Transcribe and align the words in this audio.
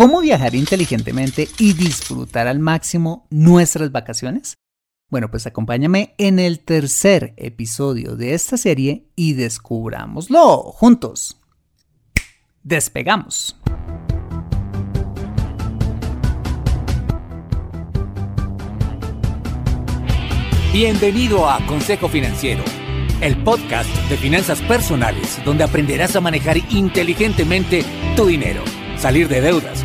¿Cómo 0.00 0.22
viajar 0.22 0.54
inteligentemente 0.54 1.46
y 1.58 1.74
disfrutar 1.74 2.48
al 2.48 2.58
máximo 2.58 3.26
nuestras 3.28 3.92
vacaciones? 3.92 4.54
Bueno, 5.10 5.30
pues 5.30 5.46
acompáñame 5.46 6.14
en 6.16 6.38
el 6.38 6.60
tercer 6.60 7.34
episodio 7.36 8.16
de 8.16 8.32
esta 8.32 8.56
serie 8.56 9.10
y 9.14 9.34
descubrámoslo 9.34 10.62
juntos. 10.72 11.36
Despegamos. 12.62 13.60
Bienvenido 20.72 21.46
a 21.46 21.58
Consejo 21.66 22.08
Financiero, 22.08 22.64
el 23.20 23.36
podcast 23.44 23.90
de 24.08 24.16
finanzas 24.16 24.62
personales 24.62 25.38
donde 25.44 25.64
aprenderás 25.64 26.16
a 26.16 26.22
manejar 26.22 26.56
inteligentemente 26.72 27.84
tu 28.16 28.24
dinero, 28.24 28.64
salir 28.96 29.28
de 29.28 29.42
deudas, 29.42 29.84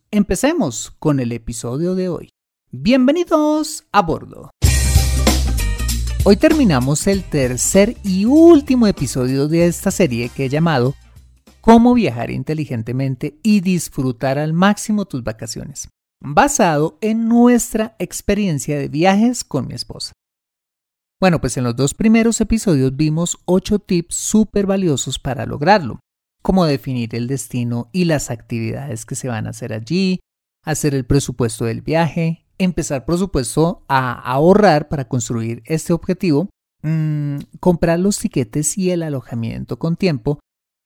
empecemos 0.11 0.91
con 0.99 1.21
el 1.21 1.31
episodio 1.31 1.95
de 1.95 2.09
hoy. 2.09 2.29
Bienvenidos 2.69 3.85
a 3.93 4.01
bordo. 4.01 4.51
Hoy 6.25 6.35
terminamos 6.35 7.07
el 7.07 7.23
tercer 7.23 7.95
y 8.03 8.25
último 8.25 8.87
episodio 8.87 9.47
de 9.47 9.67
esta 9.67 9.89
serie 9.89 10.29
que 10.29 10.45
he 10.45 10.49
llamado 10.49 10.95
Cómo 11.61 11.93
viajar 11.93 12.29
inteligentemente 12.29 13.37
y 13.41 13.61
disfrutar 13.61 14.37
al 14.37 14.51
máximo 14.51 15.05
tus 15.05 15.23
vacaciones 15.23 15.87
basado 16.23 16.97
en 17.01 17.27
nuestra 17.27 17.95
experiencia 17.97 18.77
de 18.77 18.89
viajes 18.89 19.43
con 19.43 19.67
mi 19.67 19.73
esposa. 19.73 20.13
Bueno, 21.19 21.39
pues 21.39 21.57
en 21.57 21.63
los 21.63 21.75
dos 21.75 21.93
primeros 21.93 22.41
episodios 22.41 22.95
vimos 22.95 23.39
ocho 23.45 23.79
tips 23.79 24.15
súper 24.15 24.65
valiosos 24.67 25.17
para 25.19 25.45
lograrlo, 25.45 25.99
como 26.41 26.65
definir 26.65 27.15
el 27.15 27.27
destino 27.27 27.89
y 27.91 28.05
las 28.05 28.31
actividades 28.31 29.05
que 29.05 29.15
se 29.15 29.27
van 29.27 29.47
a 29.47 29.51
hacer 29.51 29.73
allí, 29.73 30.19
hacer 30.63 30.95
el 30.95 31.05
presupuesto 31.05 31.65
del 31.65 31.81
viaje, 31.81 32.45
empezar 32.57 33.05
por 33.05 33.17
supuesto 33.17 33.83
a 33.87 34.13
ahorrar 34.13 34.87
para 34.87 35.07
construir 35.07 35.63
este 35.65 35.93
objetivo, 35.93 36.49
mm, 36.83 37.37
comprar 37.59 37.99
los 37.99 38.19
tiquetes 38.19 38.77
y 38.77 38.91
el 38.91 39.03
alojamiento 39.03 39.79
con 39.79 39.95
tiempo, 39.95 40.39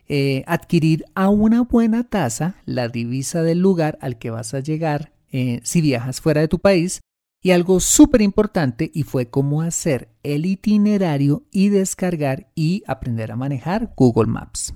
eh, 0.07 0.43
adquirir 0.45 1.05
a 1.15 1.29
una 1.29 1.61
buena 1.63 2.03
tasa 2.03 2.57
la 2.65 2.89
divisa 2.89 3.41
del 3.41 3.59
lugar 3.59 3.97
al 4.01 4.19
que 4.19 4.29
vas 4.29 4.53
a 4.53 4.59
llegar 4.59 5.13
eh, 5.31 5.59
si 5.63 5.81
viajas 5.81 6.21
fuera 6.21 6.41
de 6.41 6.47
tu 6.47 6.59
país. 6.59 7.01
Y 7.41 7.51
algo 7.51 7.79
súper 7.79 8.23
importante 8.23 8.89
y 8.91 9.03
fue 9.03 9.29
cómo 9.29 9.61
hacer 9.61 10.09
el 10.23 10.47
itinerario 10.47 11.43
y 11.51 11.69
descargar 11.69 12.49
y 12.55 12.83
aprender 12.87 13.31
a 13.31 13.35
manejar 13.35 13.93
Google 13.95 14.31
Maps. 14.31 14.73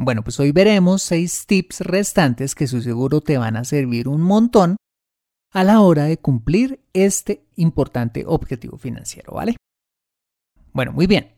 Bueno, 0.00 0.22
pues 0.22 0.38
hoy 0.38 0.52
veremos 0.52 1.02
seis 1.02 1.44
tips 1.44 1.80
restantes 1.80 2.54
que 2.54 2.68
su 2.68 2.80
seguro 2.80 3.20
te 3.20 3.36
van 3.36 3.56
a 3.56 3.64
servir 3.64 4.06
un 4.06 4.20
montón 4.20 4.76
a 5.52 5.64
la 5.64 5.80
hora 5.80 6.04
de 6.04 6.18
cumplir 6.18 6.80
este 6.92 7.44
importante 7.56 8.22
objetivo 8.24 8.78
financiero, 8.78 9.34
¿vale? 9.34 9.56
Bueno, 10.72 10.92
muy 10.92 11.08
bien. 11.08 11.34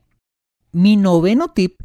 Mi 0.73 0.99
noveno 0.99 1.53
tip 1.53 1.81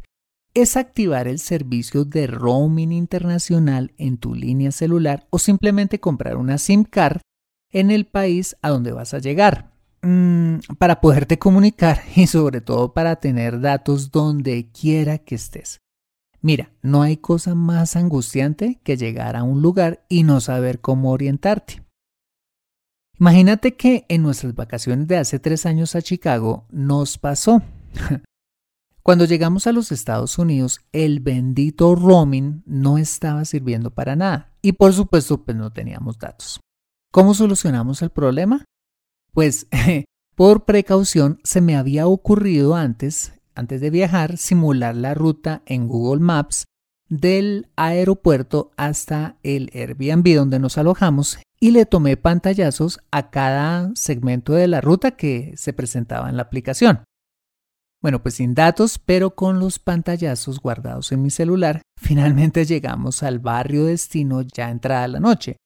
es 0.52 0.76
activar 0.76 1.28
el 1.28 1.38
servicio 1.38 2.04
de 2.04 2.26
roaming 2.26 2.92
internacional 2.92 3.94
en 3.96 4.18
tu 4.18 4.34
línea 4.34 4.70
celular 4.70 5.26
o 5.30 5.38
simplemente 5.38 5.98
comprar 5.98 6.36
una 6.36 6.58
SIM 6.58 6.84
card 6.84 7.22
en 7.72 7.90
el 7.90 8.04
país 8.04 8.54
a 8.60 8.68
donde 8.68 8.92
vas 8.92 9.14
a 9.14 9.18
llegar 9.18 9.72
mm, 10.02 10.58
para 10.78 11.00
poderte 11.00 11.38
comunicar 11.38 12.02
y 12.14 12.26
sobre 12.26 12.60
todo 12.60 12.92
para 12.92 13.16
tener 13.16 13.60
datos 13.62 14.10
donde 14.10 14.70
quiera 14.72 15.16
que 15.16 15.36
estés. 15.36 15.80
Mira, 16.46 16.70
no 16.80 17.02
hay 17.02 17.16
cosa 17.16 17.56
más 17.56 17.96
angustiante 17.96 18.78
que 18.84 18.96
llegar 18.96 19.34
a 19.34 19.42
un 19.42 19.62
lugar 19.62 20.06
y 20.08 20.22
no 20.22 20.40
saber 20.40 20.80
cómo 20.80 21.10
orientarte. 21.10 21.82
Imagínate 23.18 23.74
que 23.74 24.06
en 24.08 24.22
nuestras 24.22 24.54
vacaciones 24.54 25.08
de 25.08 25.16
hace 25.16 25.40
tres 25.40 25.66
años 25.66 25.96
a 25.96 26.02
Chicago 26.02 26.64
nos 26.70 27.18
pasó. 27.18 27.62
Cuando 29.02 29.24
llegamos 29.24 29.66
a 29.66 29.72
los 29.72 29.90
Estados 29.90 30.38
Unidos, 30.38 30.82
el 30.92 31.18
bendito 31.18 31.96
roaming 31.96 32.62
no 32.64 32.96
estaba 32.96 33.44
sirviendo 33.44 33.90
para 33.90 34.14
nada 34.14 34.52
y 34.62 34.70
por 34.70 34.92
supuesto 34.92 35.44
pues 35.44 35.56
no 35.56 35.72
teníamos 35.72 36.16
datos. 36.16 36.60
¿Cómo 37.10 37.34
solucionamos 37.34 38.02
el 38.02 38.10
problema? 38.10 38.64
Pues 39.32 39.66
por 40.36 40.64
precaución 40.64 41.40
se 41.42 41.60
me 41.60 41.74
había 41.74 42.06
ocurrido 42.06 42.76
antes, 42.76 43.32
antes 43.56 43.80
de 43.80 43.90
viajar, 43.90 44.36
simular 44.36 44.94
la 44.94 45.14
ruta 45.14 45.62
en 45.66 45.88
Google 45.88 46.20
Maps 46.20 46.64
del 47.08 47.68
aeropuerto 47.76 48.70
hasta 48.76 49.36
el 49.42 49.70
Airbnb 49.74 50.34
donde 50.34 50.58
nos 50.58 50.78
alojamos 50.78 51.38
y 51.60 51.70
le 51.70 51.86
tomé 51.86 52.16
pantallazos 52.16 53.00
a 53.10 53.30
cada 53.30 53.90
segmento 53.94 54.52
de 54.52 54.68
la 54.68 54.80
ruta 54.80 55.12
que 55.12 55.54
se 55.56 55.72
presentaba 55.72 56.28
en 56.28 56.36
la 56.36 56.42
aplicación. 56.42 57.04
Bueno, 58.02 58.22
pues 58.22 58.34
sin 58.34 58.54
datos, 58.54 58.98
pero 58.98 59.34
con 59.34 59.58
los 59.58 59.78
pantallazos 59.78 60.60
guardados 60.60 61.12
en 61.12 61.22
mi 61.22 61.30
celular, 61.30 61.82
finalmente 62.00 62.64
llegamos 62.64 63.22
al 63.22 63.38
barrio 63.38 63.86
destino 63.86 64.42
ya 64.42 64.70
entrada 64.70 65.08
la 65.08 65.20
noche, 65.20 65.56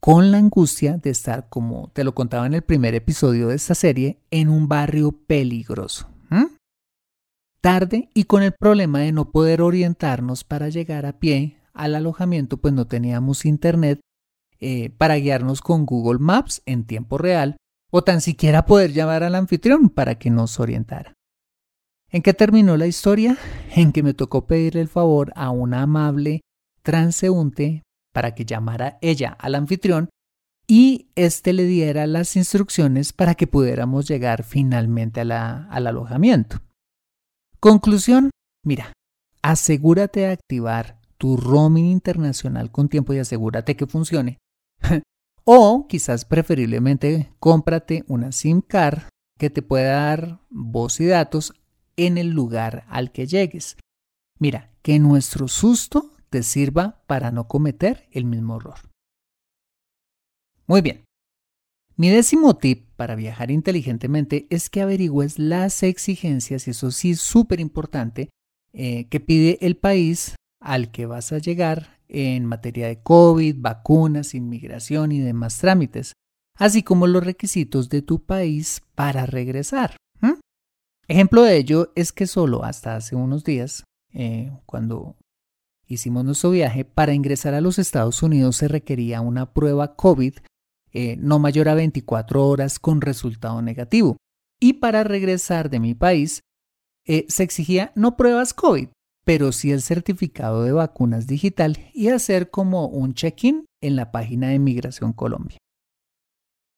con 0.00 0.30
la 0.30 0.38
angustia 0.38 0.98
de 0.98 1.10
estar, 1.10 1.48
como 1.48 1.88
te 1.94 2.04
lo 2.04 2.14
contaba 2.14 2.46
en 2.46 2.54
el 2.54 2.62
primer 2.62 2.94
episodio 2.94 3.48
de 3.48 3.54
esta 3.54 3.74
serie, 3.74 4.18
en 4.30 4.48
un 4.48 4.68
barrio 4.68 5.12
peligroso. 5.12 6.13
Tarde 7.64 8.10
y 8.12 8.24
con 8.24 8.42
el 8.42 8.52
problema 8.52 8.98
de 8.98 9.10
no 9.12 9.30
poder 9.30 9.62
orientarnos 9.62 10.44
para 10.44 10.68
llegar 10.68 11.06
a 11.06 11.18
pie 11.18 11.56
al 11.72 11.94
alojamiento, 11.94 12.58
pues 12.58 12.74
no 12.74 12.86
teníamos 12.86 13.46
internet 13.46 14.00
eh, 14.60 14.90
para 14.90 15.14
guiarnos 15.14 15.62
con 15.62 15.86
Google 15.86 16.18
Maps 16.18 16.60
en 16.66 16.84
tiempo 16.84 17.16
real 17.16 17.56
o 17.90 18.04
tan 18.04 18.20
siquiera 18.20 18.66
poder 18.66 18.92
llamar 18.92 19.22
al 19.22 19.34
anfitrión 19.34 19.88
para 19.88 20.16
que 20.16 20.28
nos 20.28 20.60
orientara. 20.60 21.14
¿En 22.10 22.20
qué 22.20 22.34
terminó 22.34 22.76
la 22.76 22.86
historia? 22.86 23.38
En 23.74 23.92
que 23.92 24.02
me 24.02 24.12
tocó 24.12 24.46
pedirle 24.46 24.82
el 24.82 24.88
favor 24.88 25.32
a 25.34 25.48
una 25.48 25.80
amable 25.80 26.42
transeúnte 26.82 27.82
para 28.12 28.34
que 28.34 28.44
llamara 28.44 28.98
ella 29.00 29.38
al 29.40 29.54
anfitrión 29.54 30.10
y 30.66 31.08
éste 31.14 31.54
le 31.54 31.64
diera 31.64 32.06
las 32.06 32.36
instrucciones 32.36 33.14
para 33.14 33.34
que 33.34 33.46
pudiéramos 33.46 34.06
llegar 34.06 34.42
finalmente 34.42 35.22
al 35.22 35.32
alojamiento. 35.86 36.60
Conclusión, 37.64 38.28
mira, 38.62 38.92
asegúrate 39.40 40.20
de 40.20 40.32
activar 40.32 41.00
tu 41.16 41.38
roaming 41.38 41.86
internacional 41.86 42.70
con 42.70 42.90
tiempo 42.90 43.14
y 43.14 43.20
asegúrate 43.20 43.74
que 43.74 43.86
funcione. 43.86 44.36
o 45.44 45.86
quizás 45.88 46.26
preferiblemente 46.26 47.32
cómprate 47.40 48.04
una 48.06 48.32
SIM 48.32 48.60
card 48.60 49.04
que 49.38 49.48
te 49.48 49.62
pueda 49.62 50.08
dar 50.08 50.40
voz 50.50 51.00
y 51.00 51.06
datos 51.06 51.54
en 51.96 52.18
el 52.18 52.28
lugar 52.28 52.84
al 52.86 53.12
que 53.12 53.26
llegues. 53.26 53.78
Mira, 54.38 54.70
que 54.82 54.98
nuestro 54.98 55.48
susto 55.48 56.12
te 56.28 56.42
sirva 56.42 57.02
para 57.06 57.30
no 57.30 57.48
cometer 57.48 58.10
el 58.12 58.26
mismo 58.26 58.56
error. 58.56 58.90
Muy 60.66 60.82
bien. 60.82 61.02
Mi 61.96 62.10
décimo 62.10 62.56
tip 62.56 62.88
para 62.96 63.14
viajar 63.14 63.52
inteligentemente 63.52 64.46
es 64.50 64.68
que 64.68 64.82
averigües 64.82 65.38
las 65.38 65.82
exigencias, 65.84 66.66
y 66.66 66.72
eso 66.72 66.90
sí 66.90 67.12
es 67.12 67.20
súper 67.20 67.60
importante, 67.60 68.30
eh, 68.72 69.06
que 69.08 69.20
pide 69.20 69.58
el 69.60 69.76
país 69.76 70.34
al 70.60 70.90
que 70.90 71.06
vas 71.06 71.32
a 71.32 71.38
llegar 71.38 72.00
en 72.08 72.46
materia 72.46 72.88
de 72.88 73.00
COVID, 73.00 73.56
vacunas, 73.58 74.34
inmigración 74.34 75.12
y 75.12 75.20
demás 75.20 75.58
trámites, 75.58 76.14
así 76.58 76.82
como 76.82 77.06
los 77.06 77.24
requisitos 77.24 77.88
de 77.88 78.02
tu 78.02 78.24
país 78.24 78.82
para 78.94 79.26
regresar. 79.26 79.96
Ejemplo 81.06 81.42
de 81.42 81.58
ello 81.58 81.92
es 81.96 82.12
que 82.12 82.26
solo 82.26 82.64
hasta 82.64 82.96
hace 82.96 83.14
unos 83.14 83.44
días, 83.44 83.84
eh, 84.14 84.50
cuando 84.64 85.16
hicimos 85.86 86.24
nuestro 86.24 86.50
viaje, 86.50 86.86
para 86.86 87.12
ingresar 87.12 87.52
a 87.52 87.60
los 87.60 87.78
Estados 87.78 88.22
Unidos 88.22 88.56
se 88.56 88.68
requería 88.68 89.20
una 89.20 89.52
prueba 89.52 89.96
COVID 89.96 90.36
eh, 90.94 91.16
no 91.18 91.38
mayor 91.38 91.68
a 91.68 91.74
24 91.74 92.46
horas 92.46 92.78
con 92.78 93.00
resultado 93.00 93.60
negativo. 93.60 94.16
Y 94.60 94.74
para 94.74 95.04
regresar 95.04 95.68
de 95.68 95.80
mi 95.80 95.94
país, 95.94 96.40
eh, 97.06 97.26
se 97.28 97.42
exigía 97.42 97.92
no 97.94 98.16
pruebas 98.16 98.54
COVID, 98.54 98.88
pero 99.24 99.52
sí 99.52 99.72
el 99.72 99.82
certificado 99.82 100.62
de 100.62 100.72
vacunas 100.72 101.26
digital 101.26 101.78
y 101.92 102.08
hacer 102.08 102.50
como 102.50 102.86
un 102.86 103.14
check-in 103.14 103.66
en 103.82 103.96
la 103.96 104.12
página 104.12 104.48
de 104.48 104.58
Migración 104.58 105.12
Colombia. 105.12 105.58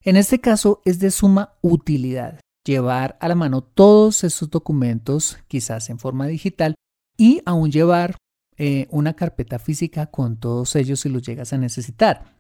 En 0.03 0.17
este 0.17 0.41
caso 0.41 0.81
es 0.85 0.99
de 0.99 1.11
suma 1.11 1.55
utilidad 1.63 2.41
llevar 2.65 3.17
a 3.21 3.29
la 3.29 3.35
mano 3.35 3.63
todos 3.63 4.25
esos 4.25 4.51
documentos, 4.51 5.39
quizás 5.47 5.89
en 5.89 5.99
forma 5.99 6.27
digital, 6.27 6.75
y 7.17 7.41
aún 7.47 7.71
llevar 7.71 8.17
eh, 8.59 8.89
una 8.91 9.15
carpeta 9.15 9.59
física 9.59 10.07
con 10.07 10.39
todos 10.39 10.77
ellos 10.77 11.01
si 11.01 11.09
los 11.09 11.23
llegas 11.23 11.53
a 11.53 11.59
necesitar, 11.59 12.36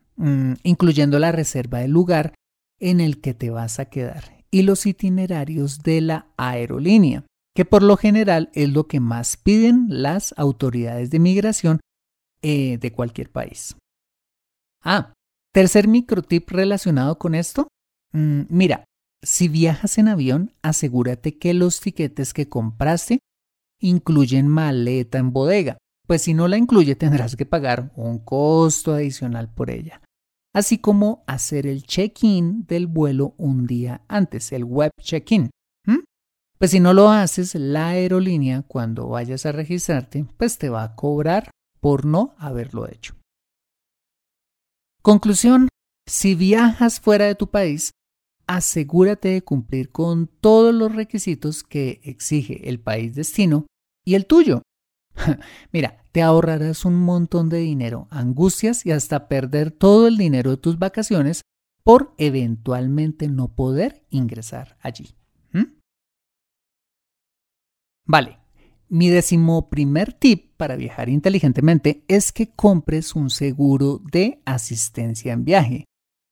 incluyendo 0.62 1.18
la 1.18 1.32
reserva 1.32 1.80
del 1.80 1.90
lugar 1.90 2.34
en 2.78 3.00
el 3.00 3.20
que 3.20 3.34
te 3.34 3.50
vas 3.50 3.78
a 3.78 3.86
quedar 3.86 4.36
y 4.50 4.62
los 4.62 4.86
itinerarios 4.86 5.82
de 5.82 6.00
la 6.00 6.26
aerolínea, 6.36 7.24
que 7.54 7.64
por 7.64 7.82
lo 7.82 7.96
general 7.96 8.50
es 8.54 8.70
lo 8.70 8.86
que 8.86 9.00
más 9.00 9.36
piden 9.36 9.86
las 9.88 10.34
autoridades 10.36 11.10
de 11.10 11.18
migración 11.18 11.80
eh, 12.42 12.78
de 12.78 12.92
cualquier 12.92 13.30
país. 13.30 13.76
Ah, 14.82 15.12
tercer 15.52 15.88
microtip 15.88 16.50
relacionado 16.50 17.18
con 17.18 17.34
esto. 17.34 17.68
Mm, 18.12 18.42
mira, 18.48 18.84
si 19.22 19.48
viajas 19.48 19.98
en 19.98 20.08
avión, 20.08 20.52
asegúrate 20.62 21.38
que 21.38 21.54
los 21.54 21.80
tiquetes 21.80 22.32
que 22.32 22.48
compraste 22.48 23.18
incluyen 23.80 24.48
maleta 24.48 25.18
en 25.18 25.32
bodega, 25.32 25.78
pues 26.06 26.22
si 26.22 26.34
no 26.34 26.46
la 26.48 26.56
incluye 26.56 26.94
tendrás 26.94 27.36
que 27.36 27.46
pagar 27.46 27.92
un 27.96 28.18
costo 28.18 28.94
adicional 28.94 29.52
por 29.52 29.70
ella, 29.70 30.00
así 30.56 30.78
como 30.78 31.22
hacer 31.26 31.66
el 31.66 31.82
check-in 31.82 32.64
del 32.66 32.86
vuelo 32.86 33.34
un 33.36 33.66
día 33.66 34.00
antes, 34.08 34.52
el 34.52 34.64
web 34.64 34.90
check-in. 34.98 35.50
Pues 36.58 36.70
si 36.70 36.80
no 36.80 36.94
lo 36.94 37.10
haces, 37.10 37.54
la 37.54 37.88
aerolínea 37.88 38.62
cuando 38.62 39.08
vayas 39.08 39.44
a 39.44 39.52
registrarte, 39.52 40.24
pues 40.38 40.56
te 40.56 40.70
va 40.70 40.82
a 40.82 40.96
cobrar 40.96 41.50
por 41.78 42.06
no 42.06 42.34
haberlo 42.38 42.88
hecho. 42.88 43.14
Conclusión, 45.02 45.68
si 46.08 46.34
viajas 46.34 47.00
fuera 47.00 47.26
de 47.26 47.34
tu 47.34 47.50
país, 47.50 47.90
asegúrate 48.46 49.28
de 49.28 49.42
cumplir 49.42 49.92
con 49.92 50.26
todos 50.26 50.74
los 50.74 50.94
requisitos 50.94 51.64
que 51.64 52.00
exige 52.02 52.66
el 52.70 52.80
país 52.80 53.14
destino 53.14 53.66
y 54.06 54.14
el 54.14 54.24
tuyo. 54.24 54.62
Mira, 55.72 56.02
te 56.16 56.22
ahorrarás 56.22 56.86
un 56.86 56.94
montón 56.94 57.50
de 57.50 57.58
dinero, 57.58 58.08
angustias 58.08 58.86
y 58.86 58.90
hasta 58.90 59.28
perder 59.28 59.70
todo 59.70 60.08
el 60.08 60.16
dinero 60.16 60.50
de 60.50 60.56
tus 60.56 60.78
vacaciones 60.78 61.42
por 61.84 62.14
eventualmente 62.16 63.28
no 63.28 63.48
poder 63.48 64.02
ingresar 64.08 64.78
allí. 64.80 65.14
Vale, 68.06 68.38
mi 68.88 69.10
décimo 69.10 69.68
primer 69.68 70.14
tip 70.14 70.56
para 70.56 70.76
viajar 70.76 71.10
inteligentemente 71.10 72.02
es 72.08 72.32
que 72.32 72.48
compres 72.48 73.14
un 73.14 73.28
seguro 73.28 74.00
de 74.10 74.40
asistencia 74.46 75.34
en 75.34 75.44
viaje 75.44 75.84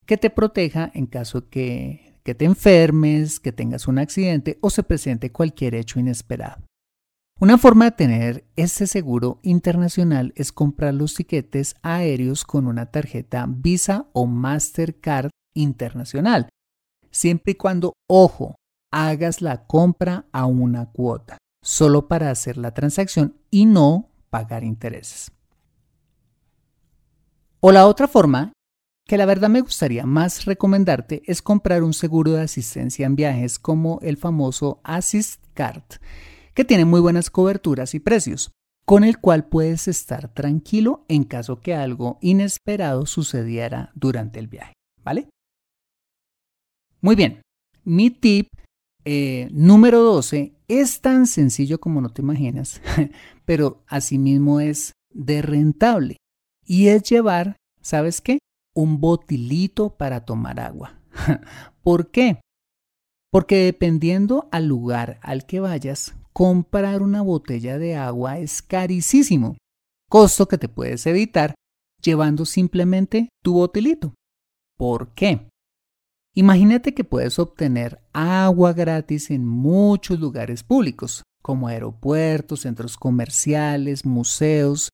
que 0.07 0.17
te 0.17 0.31
proteja 0.31 0.91
en 0.95 1.05
caso 1.05 1.51
que 1.51 2.15
te 2.23 2.45
enfermes, 2.47 3.39
que 3.39 3.53
tengas 3.53 3.87
un 3.87 3.99
accidente 3.99 4.57
o 4.63 4.71
se 4.71 4.83
presente 4.83 5.31
cualquier 5.31 5.75
hecho 5.75 6.01
inesperado. 6.01 6.65
Una 7.45 7.59
forma 7.59 7.85
de 7.85 7.91
tener 7.91 8.45
este 8.57 8.87
seguro 8.87 9.39
internacional 9.43 10.33
es 10.35 10.51
comprar 10.51 10.95
los 10.95 11.13
tiquetes 11.13 11.75
aéreos 11.83 12.43
con 12.43 12.67
una 12.67 12.87
tarjeta 12.87 13.45
Visa 13.47 14.07
o 14.15 14.25
Mastercard 14.25 15.29
internacional, 15.53 16.49
siempre 17.11 17.53
y 17.53 17.57
cuando, 17.57 17.93
ojo, 18.09 18.55
hagas 18.91 19.43
la 19.43 19.67
compra 19.67 20.25
a 20.33 20.47
una 20.47 20.91
cuota, 20.91 21.37
solo 21.63 22.09
para 22.09 22.31
hacer 22.31 22.57
la 22.57 22.73
transacción 22.73 23.37
y 23.51 23.67
no 23.67 24.09
pagar 24.31 24.65
intereses. 24.65 25.31
O 27.61 27.73
la 27.73 27.87
otra 27.87 28.09
forma 28.09 28.55
que 29.07 29.19
la 29.19 29.27
verdad 29.27 29.51
me 29.51 29.61
gustaría 29.61 30.07
más 30.07 30.47
recomendarte 30.47 31.21
es 31.27 31.43
comprar 31.43 31.83
un 31.83 31.93
seguro 31.93 32.33
de 32.33 32.41
asistencia 32.41 33.05
en 33.05 33.17
viajes 33.17 33.59
como 33.59 33.99
el 34.01 34.17
famoso 34.17 34.81
Assist 34.83 35.43
Card, 35.53 35.83
que 36.55 36.65
tiene 36.65 36.85
muy 36.85 37.01
buenas 37.01 37.31
coberturas 37.31 37.95
y 37.95 38.01
precios, 38.01 38.53
con 38.85 39.05
el 39.05 39.19
cual 39.19 39.47
puedes 39.47 39.89
estar 39.89 40.33
tranquilo 40.33 41.05
en 41.09 41.25
caso 41.25 41.61
que 41.61 41.75
algo 41.75 42.19
inesperado 42.21 43.07
sucediera 43.07 43.91
durante 43.95 44.39
el 44.39 44.49
viaje, 44.49 44.75
¿vale? 45.03 45.29
Muy 47.01 47.17
bien, 47.17 47.43
mi 47.85 48.11
tip 48.11 48.49
eh, 49.05 49.49
número 49.53 50.03
12 50.03 50.55
es 50.69 51.01
tan 51.01 51.27
sencillo 51.27 51.81
como 51.81 52.01
no 52.01 52.11
te 52.11 52.23
imaginas, 52.23 52.81
pero 53.45 53.83
asimismo 53.87 54.61
es 54.61 54.93
de 55.11 55.43
rentable 55.43 56.17
y 56.65 56.89
es 56.89 57.03
llevar, 57.03 57.57
¿sabes 57.83 58.21
qué? 58.21 58.39
un 58.75 59.01
botilito 59.01 59.97
para 59.97 60.25
tomar 60.25 60.61
agua. 60.61 61.01
¿Por 61.83 62.11
qué? 62.11 62.41
Porque 63.31 63.65
dependiendo 63.65 64.49
al 64.53 64.67
lugar 64.67 65.19
al 65.23 65.47
que 65.47 65.61
vayas, 65.61 66.15
comprar 66.35 67.01
una 67.01 67.23
botella 67.23 67.79
de 67.79 67.95
agua 67.95 68.39
es 68.39 68.61
carísimo, 68.61 69.57
costo 70.11 70.49
que 70.49 70.59
te 70.59 70.69
puedes 70.69 71.07
evitar 71.07 71.55
llevando 72.03 72.45
simplemente 72.45 73.29
tu 73.43 73.55
botilito. 73.55 74.15
¿Por 74.77 75.15
qué? 75.15 75.49
Imagínate 76.35 76.93
que 76.93 77.05
puedes 77.05 77.39
obtener 77.39 78.01
agua 78.13 78.73
gratis 78.73 79.31
en 79.31 79.47
muchos 79.47 80.19
lugares 80.19 80.65
públicos, 80.65 81.23
como 81.41 81.69
aeropuertos, 81.69 82.63
centros 82.63 82.97
comerciales, 82.97 84.05
museos, 84.05 84.89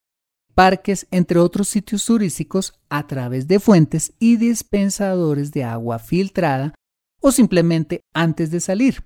parques, 0.55 1.07
entre 1.11 1.39
otros 1.39 1.69
sitios 1.69 2.05
turísticos, 2.05 2.75
a 2.91 3.07
través 3.07 3.49
de 3.49 3.61
fuentes 3.61 4.13
y 4.19 4.37
dispensadores 4.37 5.53
de 5.53 5.65
agua 5.65 5.99
filtrada 5.99 6.75
o 7.23 7.33
simplemente 7.33 8.03
antes 8.13 8.51
de 8.51 8.61
salir, 8.61 9.03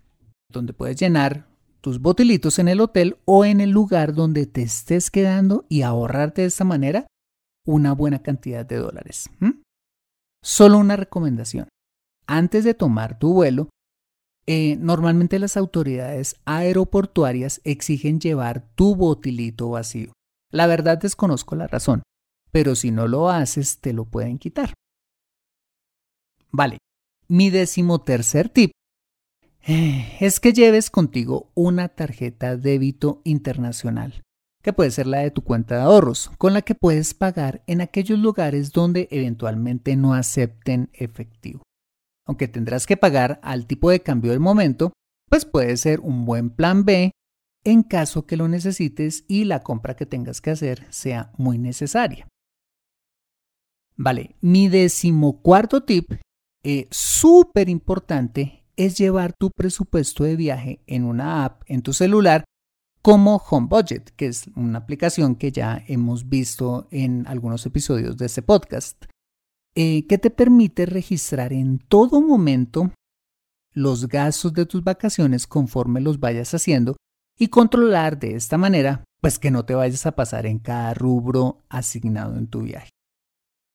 donde 0.51 0.73
puedes 0.73 0.97
llenar 0.97 1.54
tus 1.85 2.01
botilitos 2.01 2.59
en 2.59 2.69
el 2.69 2.81
hotel 2.81 3.19
o 3.27 3.45
en 3.45 3.61
el 3.61 3.69
lugar 3.69 4.15
donde 4.15 4.47
te 4.47 4.63
estés 4.63 5.11
quedando 5.11 5.67
y 5.69 5.83
ahorrarte 5.83 6.41
de 6.41 6.49
esta 6.49 6.65
manera 6.65 7.07
una 7.67 7.93
buena 7.93 8.23
cantidad 8.23 8.65
de 8.65 8.77
dólares. 8.77 9.29
Solo 10.43 10.79
una 10.79 10.97
recomendación. 10.97 11.69
Antes 12.27 12.65
de 12.65 12.73
tomar 12.73 13.19
tu 13.19 13.35
vuelo, 13.35 13.69
eh, 14.47 14.77
normalmente 14.77 15.39
las 15.39 15.59
autoridades 15.59 16.37
aeroportuarias 16.47 17.61
exigen 17.65 18.19
llevar 18.19 18.67
tu 18.75 18.97
botilito 18.97 19.69
vacío. 19.69 20.15
La 20.51 20.67
verdad 20.67 20.97
desconozco 20.97 21.55
la 21.55 21.67
razón, 21.67 22.03
pero 22.51 22.77
si 22.77 22.93
no 22.93 23.09
lo 23.09 23.29
haces 23.29 23.81
te 23.81 23.93
lo 23.93 24.07
pueden 24.07 24.39
quitar. 24.39 24.73
Vale, 26.51 26.79
mi 27.29 27.51
decimotercer 27.51 28.49
tip 28.49 28.71
es 29.67 30.41
que 30.41 30.53
lleves 30.53 30.91
contigo 30.91 31.51
una 31.55 31.89
tarjeta 31.89 32.57
débito 32.57 33.23
internacional, 33.25 34.23
que 34.63 34.75
puede 34.75 34.91
ser 34.91 35.07
la 35.07 35.21
de 35.21 35.31
tu 35.31 35.43
cuenta 35.43 35.77
de 35.77 35.83
ahorros, 35.83 36.31
con 36.37 36.53
la 36.53 36.63
que 36.63 36.75
puedes 36.75 37.15
pagar 37.15 37.63
en 37.67 37.81
aquellos 37.81 38.19
lugares 38.19 38.73
donde 38.73 39.09
eventualmente 39.11 39.97
no 39.97 40.13
acepten 40.13 40.91
efectivo. 40.93 41.63
Aunque 42.27 42.49
tendrás 42.49 42.87
que 42.87 42.97
pagar 42.97 43.41
al 43.43 43.67
tipo 43.67 43.91
de 43.91 44.01
cambio 44.01 44.33
del 44.33 44.41
momento, 44.41 44.93
pues 45.31 45.47
puede 45.47 45.77
ser 45.77 46.01
un 46.01 46.27
buen 46.27 46.51
plan 46.51 46.85
B 46.85 47.11
en 47.65 47.83
caso 47.83 48.27
que 48.27 48.37
lo 48.37 48.49
necesites 48.49 49.25
y 49.29 49.45
la 49.45 49.63
compra 49.63 49.97
que 49.97 50.05
tengas 50.05 50.43
que 50.43 50.51
hacer 50.51 50.87
sea 50.91 51.33
muy 51.39 51.57
necesaria. 51.57 52.29
Vale, 53.97 54.37
mi 54.41 54.69
decimocuarto 54.69 55.85
tip, 55.85 56.13
eh, 56.63 56.87
súper 56.91 57.69
importante, 57.69 58.64
es 58.77 58.99
llevar 58.99 59.33
tu 59.33 59.51
presupuesto 59.51 60.25
de 60.25 60.37
viaje 60.37 60.81
en 60.87 61.05
una 61.05 61.45
app 61.45 61.63
en 61.67 61.83
tu 61.83 61.93
celular 61.93 62.45
como 63.03 63.37
Home 63.37 63.67
Budget, 63.69 64.11
que 64.17 64.27
es 64.27 64.51
una 64.57 64.79
aplicación 64.79 65.37
que 65.37 65.53
ya 65.53 65.85
hemos 65.89 66.29
visto 66.29 66.89
en 66.91 67.27
algunos 67.27 67.67
episodios 67.67 68.17
de 68.17 68.27
este 68.27 68.41
podcast, 68.41 69.05
eh, 69.75 70.07
que 70.07 70.17
te 70.17 70.31
permite 70.31 70.87
registrar 70.87 71.53
en 71.53 71.79
todo 71.79 72.23
momento 72.23 72.93
los 73.75 74.09
gastos 74.09 74.55
de 74.55 74.65
tus 74.65 74.83
vacaciones 74.83 75.47
conforme 75.47 76.01
los 76.01 76.19
vayas 76.19 76.55
haciendo 76.55 76.97
y 77.39 77.49
controlar 77.49 78.19
de 78.19 78.37
esta 78.37 78.57
manera, 78.57 79.05
pues 79.21 79.39
que 79.39 79.51
no 79.51 79.65
te 79.65 79.75
vayas 79.75 80.07
a 80.07 80.13
pasar 80.13 80.47
en 80.47 80.59
cada 80.59 80.95
rubro 80.95 81.63
asignado 81.69 82.37
en 82.37 82.47
tu 82.47 82.63
viaje. 82.63 82.91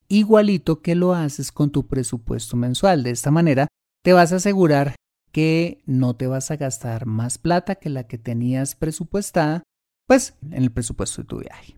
Igualito 0.08 0.82
que 0.82 0.96
lo 0.96 1.14
haces 1.14 1.52
con 1.52 1.70
tu 1.70 1.86
presupuesto 1.86 2.58
mensual. 2.58 3.04
De 3.04 3.12
esta 3.12 3.30
manera, 3.30 3.68
te 4.04 4.14
vas 4.14 4.32
a 4.34 4.38
asegurar 4.38 4.96
que 5.32 5.82
no 5.86 6.16
te 6.16 6.28
vas 6.28 6.52
a 6.52 6.56
gastar 6.56 7.06
más 7.06 7.38
plata 7.38 7.76
que 7.76 7.90
la 7.90 8.08
que 8.08 8.18
tenías 8.18 8.76
presupuestada, 8.76 9.64
pues 10.08 10.36
en 10.44 10.64
el 10.64 10.72
presupuesto 10.72 11.22
de 11.22 11.28
tu 11.28 11.40
viaje. 11.40 11.76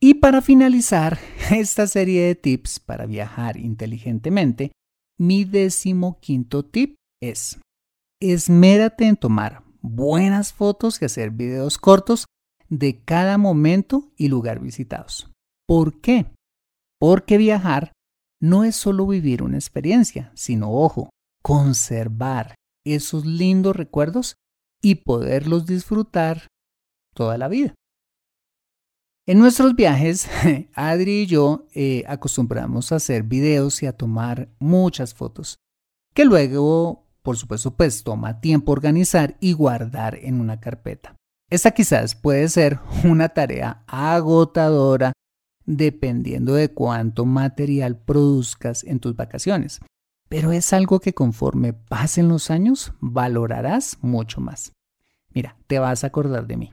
Y 0.00 0.14
para 0.14 0.42
finalizar 0.42 1.18
esta 1.50 1.86
serie 1.86 2.26
de 2.26 2.34
tips 2.34 2.80
para 2.80 3.06
viajar 3.06 3.56
inteligentemente, 3.56 4.72
mi 5.18 5.44
décimo 5.44 6.18
quinto 6.20 6.64
tip 6.64 6.96
es, 7.20 7.60
esmérate 8.20 9.06
en 9.06 9.16
tomar 9.16 9.62
buenas 9.80 10.52
fotos 10.52 11.00
y 11.00 11.04
hacer 11.04 11.30
videos 11.30 11.78
cortos 11.78 12.26
de 12.68 13.02
cada 13.04 13.38
momento 13.38 14.10
y 14.16 14.28
lugar 14.28 14.60
visitados. 14.60 15.30
¿Por 15.66 16.00
qué? 16.00 16.26
Porque 16.98 17.36
viajar 17.36 17.92
no 18.42 18.64
es 18.64 18.74
solo 18.74 19.06
vivir 19.06 19.42
una 19.42 19.56
experiencia, 19.56 20.32
sino, 20.34 20.72
ojo, 20.72 21.10
conservar 21.42 22.56
esos 22.84 23.24
lindos 23.24 23.76
recuerdos 23.76 24.34
y 24.82 24.96
poderlos 24.96 25.64
disfrutar 25.64 26.48
toda 27.14 27.38
la 27.38 27.46
vida. 27.46 27.74
En 29.26 29.38
nuestros 29.38 29.76
viajes, 29.76 30.28
Adri 30.74 31.22
y 31.22 31.26
yo 31.26 31.66
eh, 31.72 32.02
acostumbramos 32.08 32.90
a 32.90 32.96
hacer 32.96 33.22
videos 33.22 33.80
y 33.84 33.86
a 33.86 33.96
tomar 33.96 34.48
muchas 34.58 35.14
fotos, 35.14 35.58
que 36.12 36.24
luego, 36.24 37.06
por 37.22 37.36
supuesto, 37.36 37.76
pues 37.76 38.02
toma 38.02 38.40
tiempo 38.40 38.72
organizar 38.72 39.36
y 39.38 39.52
guardar 39.52 40.18
en 40.20 40.40
una 40.40 40.58
carpeta. 40.58 41.14
Esta 41.48 41.70
quizás 41.70 42.16
puede 42.16 42.48
ser 42.48 42.80
una 43.04 43.28
tarea 43.28 43.84
agotadora 43.86 45.12
dependiendo 45.66 46.54
de 46.54 46.68
cuánto 46.68 47.24
material 47.24 47.96
produzcas 47.96 48.84
en 48.84 49.00
tus 49.00 49.16
vacaciones 49.16 49.80
pero 50.32 50.50
es 50.50 50.72
algo 50.72 50.98
que 50.98 51.12
conforme 51.12 51.74
pasen 51.74 52.30
los 52.30 52.50
años 52.50 52.94
valorarás 53.00 53.98
mucho 54.00 54.40
más. 54.40 54.72
Mira, 55.34 55.58
te 55.66 55.78
vas 55.78 56.04
a 56.04 56.06
acordar 56.06 56.46
de 56.46 56.56
mí. 56.56 56.72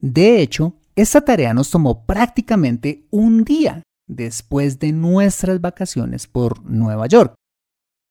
De 0.00 0.42
hecho, 0.42 0.74
esta 0.96 1.20
tarea 1.20 1.54
nos 1.54 1.70
tomó 1.70 2.04
prácticamente 2.04 3.06
un 3.12 3.44
día 3.44 3.84
después 4.08 4.80
de 4.80 4.90
nuestras 4.90 5.60
vacaciones 5.60 6.26
por 6.26 6.64
Nueva 6.64 7.06
York. 7.06 7.36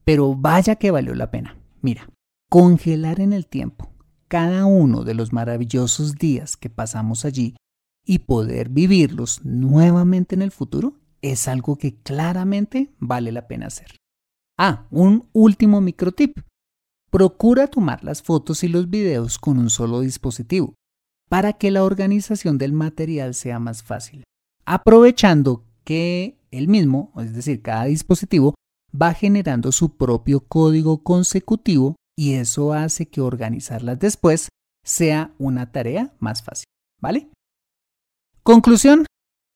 Pero 0.06 0.34
vaya 0.34 0.78
que 0.78 0.92
valió 0.92 1.14
la 1.14 1.30
pena. 1.30 1.58
Mira, 1.82 2.08
congelar 2.50 3.20
en 3.20 3.34
el 3.34 3.48
tiempo 3.48 3.92
cada 4.30 4.66
uno 4.66 5.04
de 5.04 5.14
los 5.14 5.34
maravillosos 5.34 6.16
días 6.16 6.56
que 6.56 6.70
pasamos 6.70 7.26
allí 7.26 7.58
y 8.06 8.20
poder 8.20 8.70
vivirlos 8.70 9.44
nuevamente 9.44 10.36
en 10.36 10.42
el 10.42 10.52
futuro 10.52 10.94
es 11.22 11.48
algo 11.48 11.78
que 11.78 11.96
claramente 11.96 12.94
vale 13.00 13.32
la 13.32 13.48
pena 13.48 13.68
hacer. 13.68 13.88
Ah, 14.58 14.86
un 14.92 15.28
último 15.34 15.82
microtip. 15.82 16.40
Procura 17.12 17.68
tomar 17.68 18.04
las 18.04 18.22
fotos 18.22 18.64
y 18.64 18.68
los 18.68 18.90
videos 18.90 19.40
con 19.40 19.58
un 19.58 19.70
solo 19.70 20.02
dispositivo 20.02 20.76
para 21.30 21.54
que 21.54 21.72
la 21.72 21.84
organización 21.84 22.58
del 22.58 22.74
material 22.74 23.34
sea 23.34 23.60
más 23.60 23.84
fácil, 23.84 24.24
aprovechando 24.66 25.64
que 25.84 26.38
el 26.52 26.68
mismo, 26.68 27.12
es 27.18 27.34
decir, 27.34 27.62
cada 27.62 27.86
dispositivo, 27.86 28.56
va 29.00 29.14
generando 29.14 29.72
su 29.72 29.98
propio 29.98 30.42
código 30.42 31.04
consecutivo 31.04 31.96
y 32.18 32.34
eso 32.34 32.74
hace 32.74 33.08
que 33.08 33.22
organizarlas 33.22 34.00
después 34.00 34.50
sea 34.86 35.34
una 35.38 35.72
tarea 35.72 36.14
más 36.20 36.44
fácil, 36.44 36.66
¿vale? 37.02 37.30
Conclusión, 38.46 39.08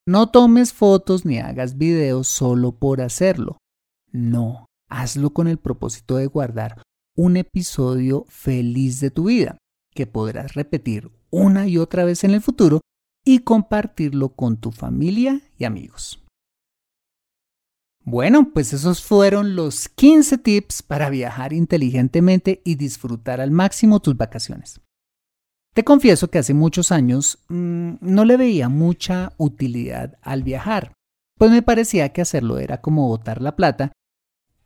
no 0.07 0.31
tomes 0.31 0.73
fotos 0.73 1.23
ni 1.23 1.37
hagas 1.37 1.77
videos 1.77 2.27
solo 2.27 2.71
por 2.71 3.01
hacerlo. 3.01 3.59
No, 4.11 4.65
hazlo 4.89 5.29
con 5.29 5.47
el 5.47 5.59
propósito 5.59 6.15
de 6.15 6.25
guardar 6.25 6.81
un 7.15 7.37
episodio 7.37 8.25
feliz 8.29 8.99
de 8.99 9.11
tu 9.11 9.25
vida 9.25 9.59
que 9.93 10.07
podrás 10.07 10.55
repetir 10.55 11.11
una 11.29 11.67
y 11.67 11.77
otra 11.77 12.03
vez 12.03 12.23
en 12.23 12.31
el 12.31 12.41
futuro 12.41 12.81
y 13.23 13.39
compartirlo 13.39 14.29
con 14.29 14.57
tu 14.57 14.71
familia 14.71 15.39
y 15.55 15.65
amigos. 15.65 16.25
Bueno, 18.03 18.51
pues 18.55 18.73
esos 18.73 19.03
fueron 19.03 19.55
los 19.55 19.87
15 19.87 20.39
tips 20.39 20.81
para 20.81 21.11
viajar 21.11 21.53
inteligentemente 21.53 22.63
y 22.65 22.73
disfrutar 22.73 23.39
al 23.39 23.51
máximo 23.51 23.99
tus 23.99 24.17
vacaciones. 24.17 24.81
Te 25.79 25.85
confieso 25.85 26.29
que 26.29 26.39
hace 26.39 26.53
muchos 26.53 26.91
años 26.91 27.39
mmm, 27.47 27.93
no 28.01 28.25
le 28.25 28.35
veía 28.35 28.67
mucha 28.67 29.31
utilidad 29.37 30.17
al 30.21 30.43
viajar, 30.43 30.91
pues 31.37 31.51
me 31.51 31.61
parecía 31.61 32.09
que 32.09 32.19
hacerlo 32.19 32.57
era 32.57 32.81
como 32.81 33.07
botar 33.07 33.41
la 33.41 33.55
plata 33.55 33.93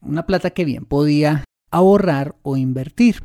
una 0.02 0.26
plata 0.26 0.50
que 0.50 0.66
bien 0.66 0.86
podía 0.86 1.44
ahorrar 1.70 2.36
o 2.42 2.58
invertir. 2.58 3.24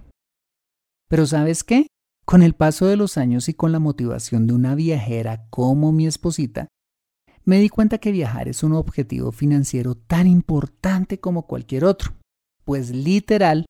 Pero 1.09 1.25
¿sabes 1.25 1.65
qué? 1.65 1.87
Con 2.27 2.43
el 2.43 2.53
paso 2.53 2.85
de 2.85 2.97
los 2.97 3.17
años 3.17 3.49
y 3.49 3.55
con 3.55 3.73
la 3.73 3.79
motivación 3.79 4.47
de 4.47 4.53
una 4.53 4.75
viajera 4.75 5.47
como 5.49 5.91
mi 5.91 6.07
esposita, 6.07 6.69
me 7.47 7.59
di 7.59 7.71
cuenta 7.71 7.97
que 7.97 8.13
viajar 8.13 8.49
es 8.49 8.63
un 8.63 8.75
objetivo 8.75 9.33
financiero 9.33 9.95
tan 9.95 10.27
importante 10.27 11.21
como 11.21 11.47
cualquier 11.47 11.87
otro, 11.87 12.13
pues 12.67 12.91
literal 12.91 13.65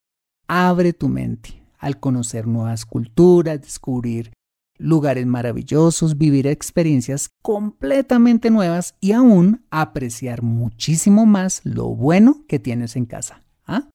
abre 0.45 0.91
tu 0.91 1.07
mente 1.07 1.58
al 1.79 1.99
conocer 1.99 2.45
nuevas 2.45 2.85
culturas, 2.85 3.61
descubrir 3.61 4.33
lugares 4.77 5.25
maravillosos, 5.25 6.17
vivir 6.17 6.47
experiencias 6.47 7.29
completamente 7.41 8.49
nuevas 8.49 8.95
y 8.99 9.11
aún 9.11 9.65
apreciar 9.71 10.41
muchísimo 10.41 11.25
más 11.25 11.61
lo 11.63 11.87
bueno 11.87 12.45
que 12.47 12.59
tienes 12.59 12.95
en 12.95 13.05
casa. 13.05 13.41
¿ah? 13.65 13.89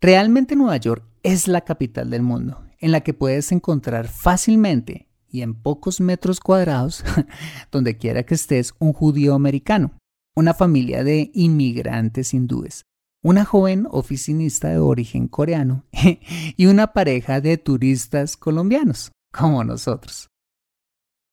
Realmente 0.00 0.56
Nueva 0.56 0.76
York 0.76 1.04
es 1.22 1.48
la 1.48 1.62
capital 1.62 2.10
del 2.10 2.22
mundo, 2.22 2.62
en 2.78 2.92
la 2.92 3.00
que 3.00 3.14
puedes 3.14 3.52
encontrar 3.52 4.08
fácilmente 4.08 5.08
y 5.28 5.42
en 5.42 5.54
pocos 5.54 6.00
metros 6.00 6.40
cuadrados, 6.40 7.04
donde 7.72 7.96
quiera 7.96 8.24
que 8.24 8.34
estés, 8.34 8.74
un 8.78 8.92
judío 8.92 9.34
americano, 9.34 9.92
una 10.34 10.54
familia 10.54 11.04
de 11.04 11.30
inmigrantes 11.34 12.34
hindúes, 12.34 12.84
una 13.22 13.44
joven 13.44 13.86
oficinista 13.90 14.68
de 14.68 14.78
origen 14.78 15.28
coreano 15.28 15.84
y 16.56 16.66
una 16.66 16.92
pareja 16.92 17.40
de 17.40 17.58
turistas 17.58 18.36
colombianos, 18.36 19.12
como 19.32 19.62
nosotros. 19.64 20.28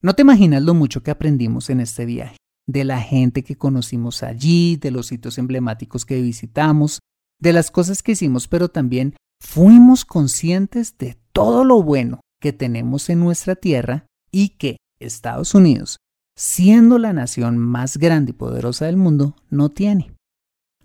No 0.02 0.14
te 0.14 0.22
imaginas 0.22 0.62
lo 0.62 0.74
mucho 0.74 1.02
que 1.02 1.10
aprendimos 1.10 1.70
en 1.70 1.80
este 1.80 2.04
viaje, 2.04 2.36
de 2.66 2.84
la 2.84 3.00
gente 3.00 3.42
que 3.42 3.56
conocimos 3.56 4.22
allí, 4.22 4.76
de 4.76 4.90
los 4.90 5.06
sitios 5.06 5.38
emblemáticos 5.38 6.04
que 6.04 6.20
visitamos, 6.20 7.00
de 7.40 7.52
las 7.52 7.70
cosas 7.70 8.02
que 8.02 8.12
hicimos, 8.12 8.48
pero 8.48 8.68
también 8.68 9.16
fuimos 9.40 10.04
conscientes 10.04 10.96
de 10.98 11.18
todo 11.32 11.64
lo 11.64 11.82
bueno 11.82 12.20
que 12.40 12.52
tenemos 12.52 13.08
en 13.08 13.20
nuestra 13.20 13.56
tierra 13.56 14.06
y 14.30 14.50
que 14.50 14.76
Estados 15.00 15.54
Unidos, 15.54 15.98
siendo 16.36 16.98
la 16.98 17.12
nación 17.12 17.58
más 17.58 17.96
grande 17.96 18.30
y 18.30 18.34
poderosa 18.34 18.86
del 18.86 18.96
mundo, 18.96 19.36
no 19.50 19.70
tiene. 19.70 20.12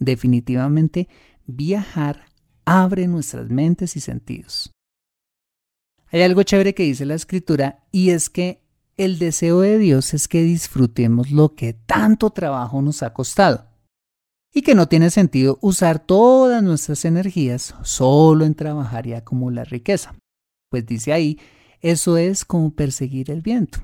Definitivamente, 0.03 1.07
viajar 1.45 2.25
abre 2.65 3.07
nuestras 3.07 3.49
mentes 3.49 3.95
y 3.95 4.01
sentidos. 4.01 4.71
Hay 6.07 6.21
algo 6.21 6.43
chévere 6.43 6.73
que 6.73 6.83
dice 6.83 7.05
la 7.05 7.15
escritura 7.15 7.85
y 7.91 8.09
es 8.09 8.29
que 8.29 8.61
el 8.97 9.17
deseo 9.17 9.61
de 9.61 9.77
Dios 9.77 10.13
es 10.13 10.27
que 10.27 10.43
disfrutemos 10.43 11.31
lo 11.31 11.55
que 11.55 11.73
tanto 11.73 12.31
trabajo 12.31 12.81
nos 12.81 13.01
ha 13.01 13.13
costado. 13.13 13.69
y 14.55 14.61
que 14.61 14.75
no 14.75 14.87
tiene 14.87 15.09
sentido 15.09 15.57
usar 15.61 15.97
todas 16.05 16.61
nuestras 16.61 17.05
energías 17.05 17.73
solo 17.81 18.45
en 18.45 18.53
trabajar 18.53 19.07
y 19.07 19.13
acumular 19.13 19.67
riqueza. 19.67 20.13
Pues 20.69 20.85
dice 20.85 21.11
ahí, 21.11 21.39
eso 21.81 22.17
es 22.17 22.45
como 22.45 22.75
perseguir 22.75 23.31
el 23.31 23.41
viento. 23.41 23.79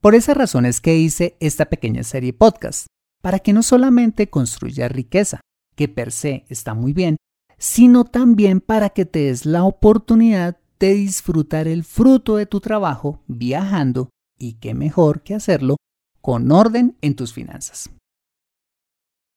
Por 0.00 0.16
esa 0.16 0.34
razón 0.34 0.66
es 0.66 0.80
que 0.80 0.96
hice 0.96 1.36
esta 1.38 1.66
pequeña 1.66 2.02
serie 2.02 2.32
podcast, 2.32 2.88
para 3.24 3.38
que 3.38 3.54
no 3.54 3.62
solamente 3.62 4.28
construya 4.28 4.86
riqueza, 4.86 5.40
que 5.76 5.88
per 5.88 6.12
se 6.12 6.44
está 6.50 6.74
muy 6.74 6.92
bien, 6.92 7.16
sino 7.56 8.04
también 8.04 8.60
para 8.60 8.90
que 8.90 9.06
te 9.06 9.20
des 9.20 9.46
la 9.46 9.64
oportunidad 9.64 10.58
de 10.78 10.92
disfrutar 10.92 11.66
el 11.66 11.84
fruto 11.84 12.36
de 12.36 12.44
tu 12.44 12.60
trabajo 12.60 13.22
viajando 13.26 14.10
y 14.38 14.56
qué 14.56 14.74
mejor 14.74 15.22
que 15.22 15.34
hacerlo 15.34 15.76
con 16.20 16.52
orden 16.52 16.98
en 17.00 17.16
tus 17.16 17.32
finanzas. 17.32 17.88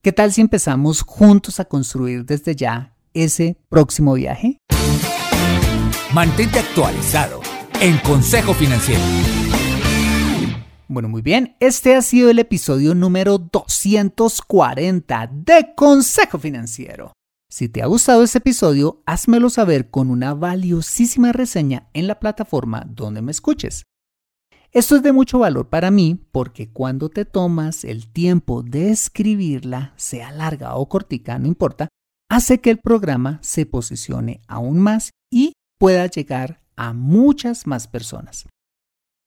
¿Qué 0.03 0.11
tal 0.11 0.33
si 0.33 0.41
empezamos 0.41 1.01
juntos 1.01 1.61
a 1.61 1.65
construir 1.65 2.25
desde 2.25 2.57
ya 2.57 2.93
ese 3.13 3.57
próximo 3.69 4.15
viaje? 4.15 4.57
Mantente 6.13 6.59
actualizado 6.59 7.39
en 7.79 7.97
Consejo 7.99 8.53
Financiero. 8.53 9.01
Bueno, 10.89 11.09
muy 11.09 11.21
bien, 11.21 11.57
este 11.59 11.95
ha 11.95 12.01
sido 12.01 12.29
el 12.29 12.39
episodio 12.39 12.95
número 12.95 13.39
240 13.39 15.29
de 15.33 15.73
Consejo 15.75 16.39
Financiero. 16.39 17.11
Si 17.49 17.67
te 17.67 17.81
ha 17.81 17.87
gustado 17.87 18.23
este 18.23 18.37
episodio, 18.37 19.03
házmelo 19.05 19.49
saber 19.49 19.89
con 19.89 20.09
una 20.09 20.33
valiosísima 20.33 21.33
reseña 21.33 21.89
en 21.91 22.07
la 22.07 22.21
plataforma 22.21 22.85
donde 22.87 23.21
me 23.21 23.31
escuches. 23.31 23.83
Esto 24.71 24.95
es 24.95 25.03
de 25.03 25.11
mucho 25.11 25.39
valor 25.39 25.67
para 25.67 25.91
mí 25.91 26.21
porque 26.31 26.71
cuando 26.71 27.09
te 27.09 27.25
tomas 27.25 27.83
el 27.83 28.07
tiempo 28.07 28.63
de 28.63 28.89
escribirla, 28.91 29.93
sea 29.97 30.31
larga 30.31 30.75
o 30.75 30.87
cortica, 30.87 31.37
no 31.37 31.47
importa, 31.47 31.89
hace 32.29 32.61
que 32.61 32.69
el 32.69 32.77
programa 32.77 33.39
se 33.41 33.65
posicione 33.65 34.39
aún 34.47 34.79
más 34.79 35.11
y 35.29 35.51
pueda 35.77 36.05
llegar 36.07 36.61
a 36.77 36.93
muchas 36.93 37.67
más 37.67 37.89
personas. 37.89 38.45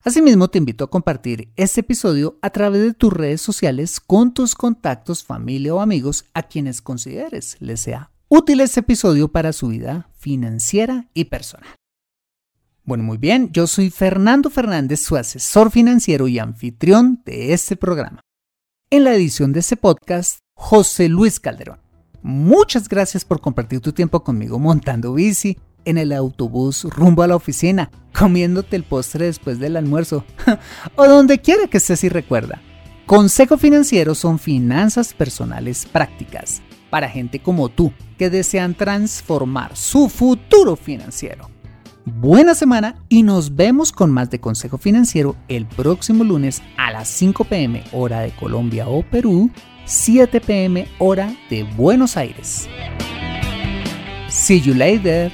Asimismo, 0.02 0.48
te 0.48 0.56
invito 0.56 0.84
a 0.84 0.90
compartir 0.90 1.52
este 1.56 1.80
episodio 1.80 2.38
a 2.40 2.48
través 2.48 2.80
de 2.80 2.94
tus 2.94 3.12
redes 3.12 3.42
sociales 3.42 4.00
con 4.00 4.32
tus 4.32 4.54
contactos, 4.54 5.24
familia 5.24 5.74
o 5.74 5.80
amigos 5.80 6.24
a 6.32 6.44
quienes 6.44 6.80
consideres 6.80 7.58
les 7.60 7.80
sea 7.80 8.10
útil 8.28 8.60
este 8.60 8.80
episodio 8.80 9.28
para 9.28 9.52
su 9.52 9.68
vida 9.68 10.08
financiera 10.16 11.10
y 11.12 11.26
personal. 11.26 11.68
Bueno, 12.82 13.04
muy 13.04 13.18
bien, 13.18 13.52
yo 13.52 13.66
soy 13.66 13.90
Fernando 13.90 14.48
Fernández, 14.48 15.00
su 15.00 15.16
asesor 15.16 15.70
financiero 15.70 16.28
y 16.28 16.38
anfitrión 16.38 17.20
de 17.26 17.52
este 17.52 17.76
programa. 17.76 18.22
En 18.88 19.04
la 19.04 19.14
edición 19.14 19.52
de 19.52 19.60
este 19.60 19.76
podcast, 19.76 20.38
José 20.54 21.10
Luis 21.10 21.38
Calderón. 21.40 21.78
Muchas 22.22 22.88
gracias 22.88 23.26
por 23.26 23.42
compartir 23.42 23.80
tu 23.80 23.92
tiempo 23.92 24.24
conmigo 24.24 24.58
montando 24.58 25.12
bici, 25.12 25.58
en 25.84 25.98
el 25.98 26.12
autobús 26.12 26.84
rumbo 26.84 27.22
a 27.22 27.26
la 27.26 27.36
oficina, 27.36 27.90
comiéndote 28.12 28.76
el 28.76 28.84
postre 28.84 29.26
después 29.26 29.58
del 29.58 29.76
almuerzo 29.76 30.24
o 30.96 31.06
donde 31.06 31.38
quiera 31.38 31.66
que 31.66 31.78
estés 31.78 32.04
y 32.04 32.08
recuerda. 32.08 32.60
Consejo 33.06 33.58
Financiero 33.58 34.14
son 34.14 34.38
finanzas 34.38 35.14
personales 35.14 35.86
prácticas 35.86 36.62
para 36.90 37.08
gente 37.08 37.40
como 37.40 37.68
tú 37.68 37.92
que 38.18 38.30
desean 38.30 38.74
transformar 38.74 39.76
su 39.76 40.08
futuro 40.08 40.76
financiero 40.76 41.48
buena 42.04 42.54
semana 42.54 42.96
y 43.08 43.22
nos 43.22 43.54
vemos 43.54 43.92
con 43.92 44.10
más 44.10 44.30
de 44.30 44.40
Consejo 44.40 44.78
Financiero 44.78 45.36
el 45.48 45.66
próximo 45.66 46.24
lunes 46.24 46.62
a 46.76 46.90
las 46.90 47.08
5 47.08 47.44
pm 47.44 47.84
hora 47.92 48.20
de 48.20 48.30
Colombia 48.32 48.88
o 48.88 49.02
Perú, 49.02 49.50
7 49.84 50.40
pm 50.40 50.88
hora 50.98 51.34
de 51.48 51.62
Buenos 51.62 52.16
Aires. 52.16 52.68
See 54.28 54.60
you 54.60 54.74
later. 54.74 55.32